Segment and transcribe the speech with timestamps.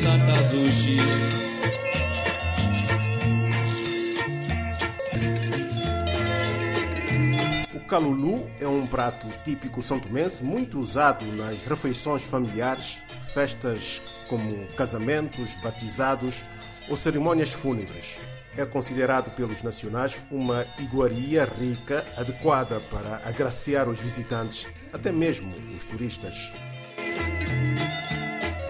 [0.00, 0.98] santazushi
[7.74, 13.02] O calulu é um prato típico santomense muito usado nas refeições familiares,
[13.34, 16.44] festas como casamentos, batizados
[16.88, 18.16] ou cerimônias fúnebres.
[18.56, 25.82] É considerado pelos nacionais uma iguaria rica, adequada para agraciar os visitantes, até mesmo os
[25.82, 26.52] turistas.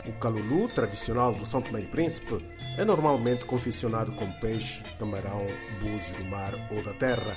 [0.08, 2.42] O calulu, tradicional do São Tomé e Príncipe,
[2.78, 5.44] é normalmente confeccionado com peixe, camarão,
[5.80, 7.36] búzio do mar ou da terra.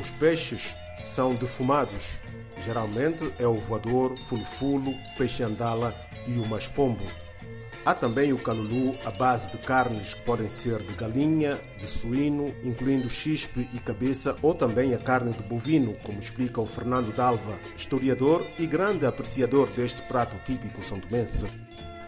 [0.00, 2.18] Os peixes são defumados.
[2.64, 5.94] Geralmente é o voador, fulfulo, peixe-andala
[6.26, 7.04] e o maspombo.
[7.88, 12.54] Há também o calulu à base de carnes que podem ser de galinha, de suíno,
[12.62, 17.58] incluindo chispe e cabeça, ou também a carne de bovino, como explica o Fernando Dalva,
[17.74, 21.46] historiador e grande apreciador deste prato típico santomense.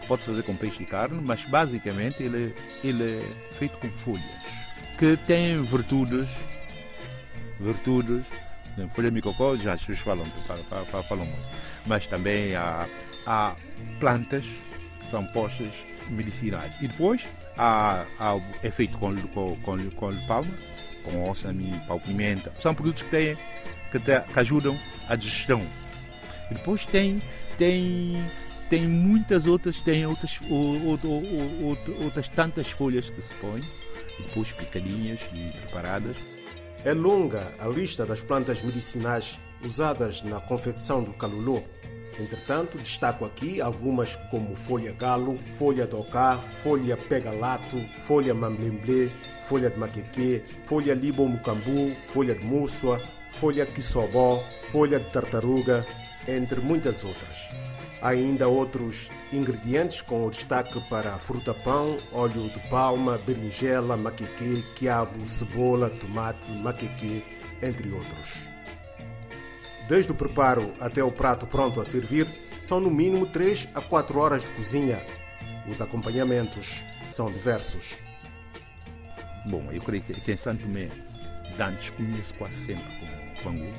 [0.07, 4.21] Pode-se fazer com peixe e carne, mas basicamente ele, ele é feito com folhas,
[4.99, 6.29] que têm virtudes,
[7.59, 8.23] virtudes,
[8.93, 11.49] folha de micocó, já as pessoas falam, falam, falam muito,
[11.87, 12.87] mas também há,
[13.25, 13.55] há
[13.99, 14.45] plantas
[15.11, 15.71] são postas
[16.09, 16.71] medicinais.
[16.81, 20.51] E depois há, há, é feito com, com, com, com palma,
[21.03, 22.51] com ossami, pau-pimenta.
[22.59, 23.37] São produtos que, têm,
[23.91, 25.61] que, te, que ajudam a digestão.
[26.49, 27.21] E depois tem,
[27.57, 28.25] tem,
[28.69, 33.61] tem muitas outras, tem outras, ou, ou, ou, outras tantas folhas que se põem,
[34.17, 36.17] depois picadinhas e preparadas.
[36.83, 41.63] É longa a lista das plantas medicinais usadas na confecção do calulu.
[42.19, 49.09] Entretanto, destaco aqui algumas como folha galo, folha docá, folha pega-lato, folha mamlemble,
[49.47, 55.85] folha de maqueque, folha libo-mucambu, folha de mússua, folha quisobó, folha de tartaruga,
[56.27, 57.49] entre muitas outras.
[58.01, 65.89] Há ainda outros ingredientes com destaque para fruta-pão, óleo de palma, berinjela, maqueque, quiabo, cebola,
[65.89, 67.23] tomate, maqueque,
[67.61, 68.50] entre outros.
[69.91, 72.25] Desde o preparo até o prato pronto a servir,
[72.61, 75.05] são no mínimo 3 a 4 horas de cozinha.
[75.67, 77.97] Os acompanhamentos são diversos.
[79.47, 80.87] Bom, eu creio que em Santo Tomé,
[81.59, 82.85] antes comia-se quase sempre
[83.35, 83.69] com pangu.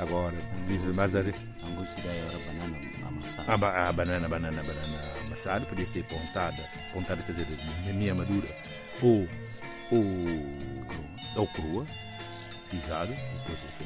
[0.00, 0.34] Agora,
[0.66, 1.32] diz Mazare.
[1.60, 3.52] Pangu se dá agora banana amassada.
[3.52, 7.46] A, ba a banana, banana, banana amassada, podia ser pontada, pontada quer dizer,
[7.84, 8.48] de meia madura,
[9.00, 9.28] ou,
[9.92, 10.04] ou,
[11.36, 11.86] ou crua
[12.70, 13.12] pisado,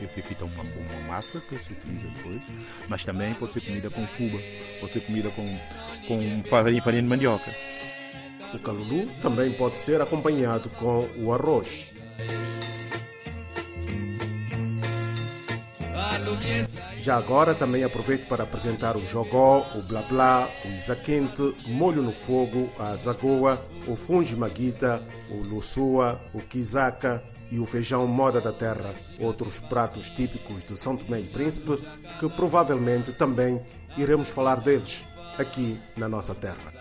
[0.01, 2.43] depois feita uma, uma massa que se utiliza depois,
[2.89, 4.39] mas também pode ser comida com fuba,
[4.81, 5.59] pode ser comida com,
[6.07, 7.51] com farinha, farinha de mandioca.
[8.53, 11.93] O calulu também pode ser acompanhado com o arroz.
[16.99, 22.13] Já agora também aproveito para apresentar o jogó, o blá blá, o isaquente, molho no
[22.13, 27.23] fogo, a azagoa, o fungi maguita, o lussua, o kizaka,
[27.55, 31.79] e o feijão moda da terra, outros pratos típicos de São Tomé e Príncipe,
[32.19, 33.63] que provavelmente também
[33.97, 35.05] iremos falar deles
[35.39, 36.73] aqui na nossa terra.